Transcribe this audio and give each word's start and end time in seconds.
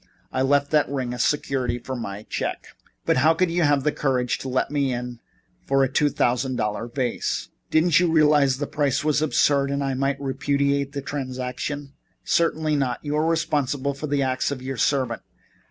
I 0.31 0.41
left 0.41 0.71
that 0.71 0.89
ring 0.89 1.13
as 1.13 1.23
security 1.23 1.77
for 1.77 1.95
my 1.95 2.23
check." 2.23 2.69
"But 3.05 3.17
how 3.17 3.35
could 3.35 3.51
you 3.51 3.61
have 3.61 3.83
the 3.83 3.91
courage 3.91 4.39
to 4.39 4.49
let 4.49 4.71
me 4.71 4.91
in 4.91 5.19
for 5.67 5.83
a 5.83 5.91
two 5.93 6.09
thousand 6.09 6.55
dollar 6.55 6.87
vase? 6.87 7.49
Didn't 7.69 7.99
you 7.99 8.11
realize 8.11 8.57
that 8.57 8.65
the 8.65 8.75
price 8.75 9.03
was 9.03 9.21
absurd 9.21 9.69
and 9.69 9.83
that 9.83 9.89
I 9.89 9.93
might 9.93 10.19
repudiate 10.19 10.93
the 10.93 11.03
transaction?" 11.03 11.93
"Certainly 12.23 12.77
not. 12.77 13.05
You 13.05 13.15
are 13.15 13.27
responsible 13.27 13.93
for 13.93 14.07
the 14.07 14.23
acts 14.23 14.49
of 14.49 14.63
your 14.63 14.77
servant. 14.77 15.21